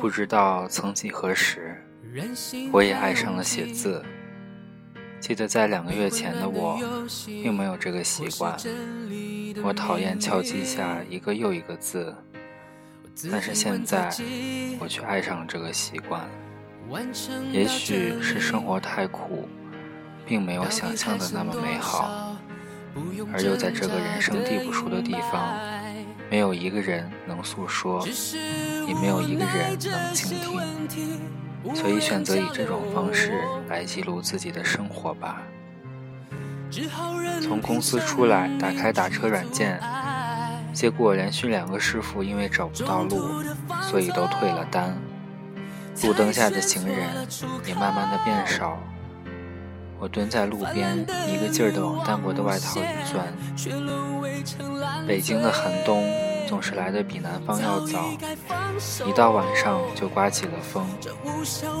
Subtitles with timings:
[0.00, 1.76] 不知道曾几何时，
[2.72, 4.04] 我也爱上了写字。
[5.18, 6.78] 记得在两个月前的我，
[7.26, 8.56] 并没有这个习惯。
[9.62, 12.14] 我讨厌敲击下一个又一个字，
[13.30, 14.14] 但是现在
[14.78, 16.22] 我却爱上了这个习惯。
[17.50, 19.48] 也许是生活太苦，
[20.24, 22.36] 并没有想象的那么美好，
[23.32, 25.58] 而又在这个人生地不熟的地方，
[26.30, 28.06] 没有一个人能诉说，
[28.86, 30.38] 也没有一个人能倾
[30.88, 31.20] 听，
[31.74, 35.42] 所以选择以这种方式来记录自己的生活吧。
[37.42, 39.80] 从公司出来，打开打车软件，
[40.72, 43.42] 结果连续两个师傅因为找不到路，
[43.82, 44.96] 所以都退了单。
[46.02, 47.08] 路灯下的行人
[47.64, 48.78] 也慢慢的变少。
[49.98, 53.32] 我蹲在路边，一个劲儿的往单薄的外套里钻。
[55.06, 56.04] 北京的寒冬
[56.46, 58.10] 总是来的比南方要早，
[59.06, 60.86] 一到晚上就刮起了风。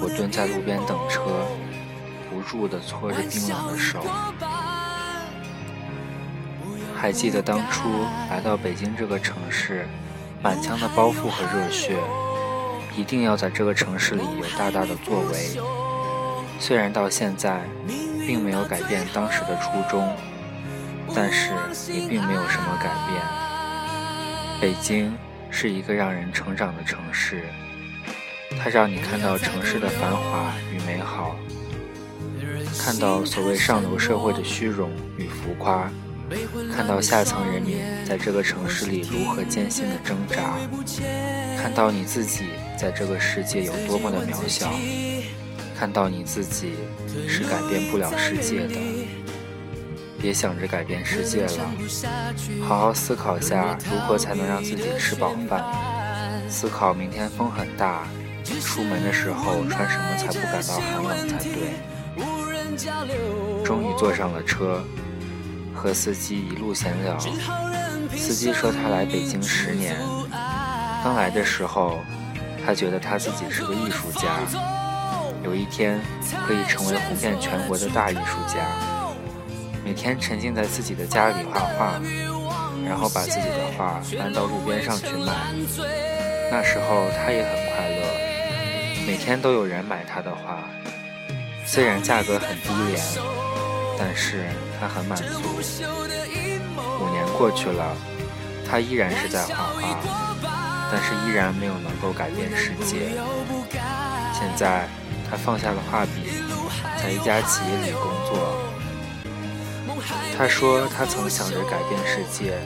[0.00, 1.20] 我蹲在路边等车，
[2.30, 4.00] 不住地搓着冰冷的手。
[6.94, 7.88] 还记得当初
[8.30, 9.86] 来到北京这个城市，
[10.40, 11.96] 满腔的包袱和热血，
[12.96, 15.60] 一定要在这个城市里有大大的作为。
[16.60, 17.60] 虽然到现在
[18.24, 20.08] 并没有改变当时的初衷，
[21.12, 21.50] 但是
[21.92, 23.51] 也并没有什么改变。
[24.62, 25.12] 北京
[25.50, 27.42] 是一个让人成长的城市，
[28.56, 31.34] 它让你看到城市的繁华与美好，
[32.78, 35.90] 看到所谓上流社会的虚荣与浮夸。
[36.72, 40.56] 看到下层人民在这个城市里如何艰辛的挣扎，
[41.60, 42.44] 看到你自己
[42.78, 44.72] 在这个世界有多么的渺小，
[45.76, 46.74] 看到你自己
[47.28, 48.76] 是改变不了世界的，
[50.22, 51.70] 别想着改变世界了，
[52.66, 55.64] 好好思考下如何才能让自己吃饱饭，
[56.48, 58.06] 思考明天风很大，
[58.62, 61.74] 出门的时候穿什么才不感到寒冷才对。
[63.64, 64.80] 终于坐上了车。
[65.74, 67.18] 和司机一路闲聊，
[68.14, 69.96] 司机说他来北京十年，
[71.02, 71.98] 刚来的时候，
[72.64, 74.38] 他觉得他自己是个艺术家，
[75.42, 75.98] 有一天
[76.46, 78.91] 可以成为红遍全国的大艺术家。
[79.84, 82.00] 每天沉浸在自己的家里画画，
[82.86, 85.32] 然后把自己的画搬到路边上去卖。
[86.50, 90.64] 那时候他也很快乐，每天都有人买他的画，
[91.66, 93.00] 虽然价格很低廉。
[93.98, 94.46] 但是
[94.80, 95.24] 他很满足。
[97.00, 97.94] 五年过去了，
[98.68, 100.00] 他依然是在画画，
[100.90, 103.12] 但是依然没有能够改变世界。
[104.32, 104.88] 现在
[105.30, 106.30] 他放下了画笔，
[107.00, 108.71] 在一家企业里工作。
[110.36, 112.58] 他说他曾想着改变世界，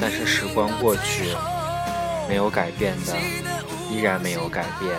[0.00, 1.34] 但是时光过去，
[2.28, 3.16] 没有改变的，
[3.90, 4.94] 依然没有改变。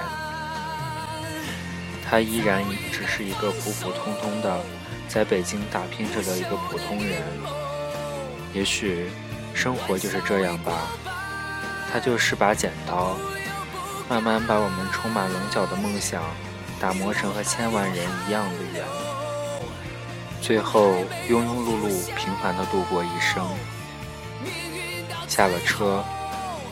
[2.09, 4.59] 他依然只是一个普普通通的。
[5.05, 7.21] 在北京打拼着的一个普通人，
[8.51, 9.11] 也许
[9.53, 10.71] 生活就是这样吧。
[11.91, 13.15] 它就是把剪刀，
[14.09, 16.23] 慢慢把我们充满棱角的梦想
[16.79, 18.83] 打磨成和千万人一样的圆，
[20.43, 20.91] 最后
[21.29, 23.47] 庸庸碌碌、平凡的度过一生。
[25.25, 26.03] 下了车，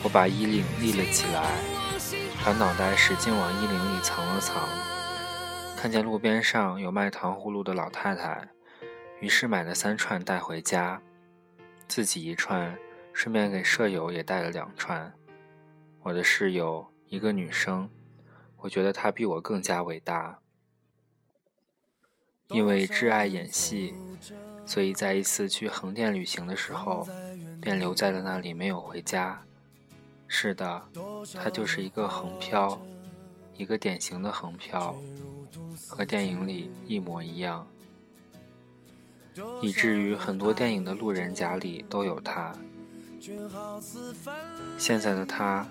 [0.04, 1.42] 我把衣领立了起来，
[2.44, 4.68] 把脑袋使劲往衣领里藏了藏。
[5.78, 8.46] 看见路边上有卖糖葫芦的老太太，
[9.22, 11.02] 于是买了三串带回家，
[11.88, 12.78] 自己一串，
[13.14, 15.10] 顺便给舍友也带了两串。
[16.04, 17.90] 我的室友一个女生，
[18.58, 20.38] 我觉得她比我更加伟大。
[22.52, 23.94] 因为挚爱演戏，
[24.66, 27.08] 所以在一次去横店旅行的时候，
[27.62, 29.42] 便留在了那里，没有回家。
[30.28, 30.82] 是的，
[31.34, 32.82] 他就是一个横漂，
[33.56, 34.96] 一个典型的横漂。
[35.88, 37.68] 和电影里一模一样，
[39.62, 42.54] 以至于很多电影的路人甲里都有他。
[44.78, 45.68] 现在的他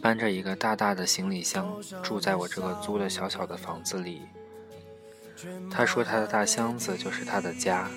[0.00, 4.22] 搬着一个大大的行李箱，住在我这个租的小小的房子里。
[5.70, 7.88] 他说他的大箱子就是他的家，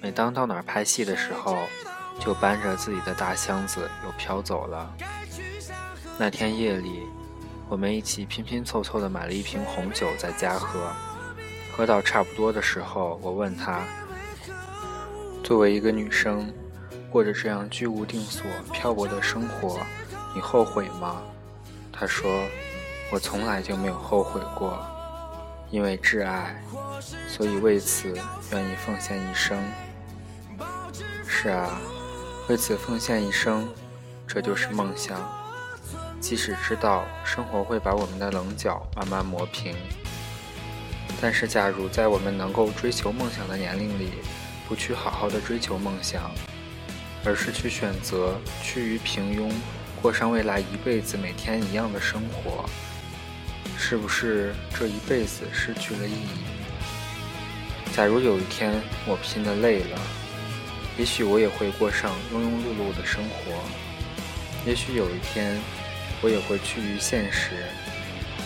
[0.00, 1.56] 每当到哪儿拍戏的时候，
[2.20, 4.94] 就搬着自己的大箱子又飘走了。
[6.18, 7.02] 那天夜里。
[7.70, 10.90] 我们一起拼拼凑凑的买了一瓶红酒在家喝，
[11.70, 13.82] 喝到差不多的时候，我问他
[15.44, 16.50] ：“作为一个女生，
[17.10, 19.78] 过着这样居无定所、漂泊的生活，
[20.34, 21.20] 你后悔吗？”
[21.92, 22.42] 他说
[23.12, 24.82] ：“我从来就没有后悔过，
[25.70, 26.62] 因为挚爱，
[27.28, 28.12] 所以为此
[28.52, 29.58] 愿意奉献一生。”
[31.26, 31.80] 是啊，
[32.48, 33.68] 为此奉献一生，
[34.26, 35.20] 这就是梦想。
[36.20, 39.76] 即使知道生活会把我们的棱角慢慢磨平，
[41.20, 44.14] 但是假如在我们能够追求梦想的年龄里，
[44.68, 46.32] 不去好好的追求梦想，
[47.24, 49.52] 而是去选择趋于平庸，
[50.02, 52.68] 过上未来一辈子每天一样的生活，
[53.78, 56.28] 是不是这一辈子失去了意义？
[57.94, 59.98] 假如有一天我拼得累了，
[60.98, 63.62] 也许我也会过上庸庸碌碌的生活，
[64.66, 65.58] 也许有一天。
[66.20, 67.52] 我也会趋于现实，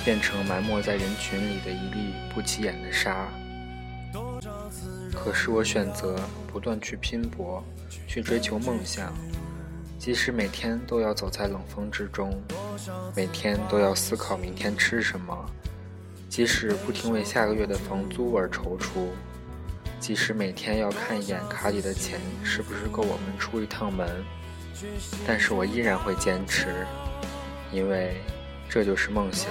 [0.05, 3.26] 变成埋没在人群里的一粒不起眼的沙。
[5.14, 7.64] 可是我选择不断去拼搏，
[8.06, 9.11] 去追求梦想，
[9.99, 12.38] 即使每天都要走在冷风之中，
[13.14, 15.36] 每天都要思考明天吃什么，
[16.28, 19.08] 即使不停为下个月的房租而踌躇，
[20.00, 24.08] 即使每天要看一眼卡里的钱是不是够我们出一趟门，
[25.26, 26.86] 但是我依然会坚持。
[27.72, 28.20] 因为
[28.69, 29.50] 这就是梦想，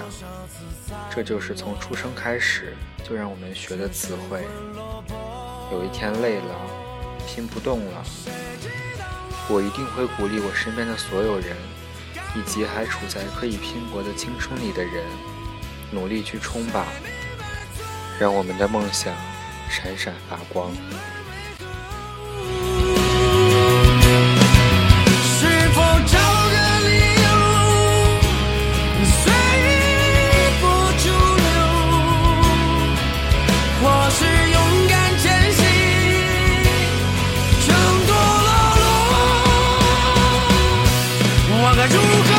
[1.10, 4.44] 这就是从出生开始就让我们学的词汇。
[5.72, 6.56] 有一天累了，
[7.28, 8.04] 拼不动了，
[9.50, 11.56] 我一定会鼓励我身边的所有人，
[12.36, 15.06] 以及还处在可以拼搏的青春里的人，
[15.92, 16.86] 努力去冲吧，
[18.20, 19.14] 让我们的梦想
[19.70, 20.72] 闪闪发光。
[41.82, 42.31] Bonjour.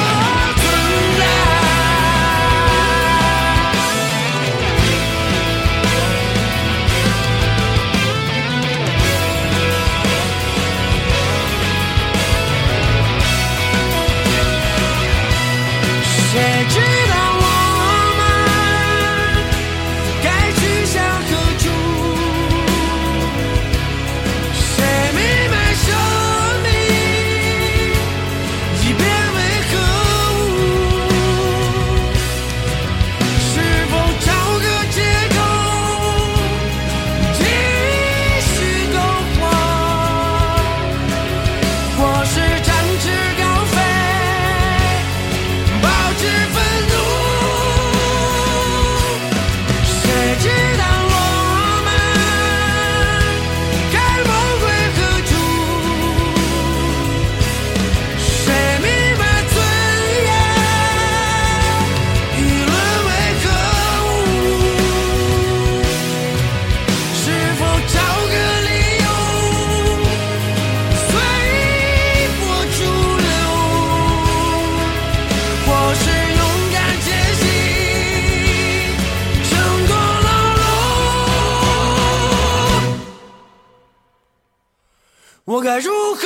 [85.52, 86.22] 我该如何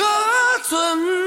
[0.63, 1.26] 存？